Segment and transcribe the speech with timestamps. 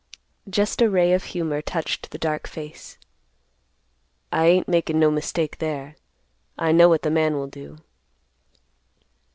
[0.49, 2.97] Just a ray of humor touched the dark face.
[4.31, 5.95] "I ain't makin' no mistake there.
[6.57, 7.77] I know what the man will do."